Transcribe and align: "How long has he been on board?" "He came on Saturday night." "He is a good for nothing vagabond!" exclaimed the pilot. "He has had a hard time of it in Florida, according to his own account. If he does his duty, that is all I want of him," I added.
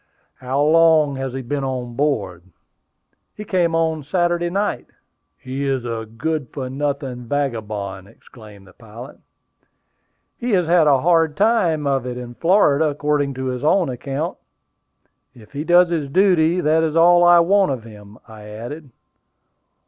"How 0.39 0.59
long 0.63 1.15
has 1.17 1.31
he 1.33 1.43
been 1.43 1.63
on 1.63 1.95
board?" 1.95 2.41
"He 3.35 3.45
came 3.45 3.75
on 3.75 4.01
Saturday 4.03 4.49
night." 4.49 4.87
"He 5.37 5.63
is 5.63 5.85
a 5.85 6.07
good 6.17 6.49
for 6.49 6.71
nothing 6.71 7.25
vagabond!" 7.27 8.07
exclaimed 8.07 8.65
the 8.65 8.73
pilot. 8.73 9.19
"He 10.39 10.49
has 10.53 10.65
had 10.65 10.87
a 10.87 11.01
hard 11.01 11.37
time 11.37 11.85
of 11.85 12.07
it 12.07 12.17
in 12.17 12.33
Florida, 12.33 12.85
according 12.89 13.35
to 13.35 13.45
his 13.45 13.63
own 13.63 13.89
account. 13.89 14.39
If 15.35 15.51
he 15.51 15.63
does 15.63 15.89
his 15.89 16.09
duty, 16.09 16.61
that 16.61 16.81
is 16.81 16.95
all 16.95 17.23
I 17.23 17.37
want 17.37 17.71
of 17.71 17.83
him," 17.83 18.17
I 18.27 18.45
added. 18.45 18.89